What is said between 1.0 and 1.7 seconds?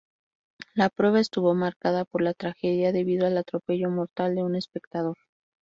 estuvo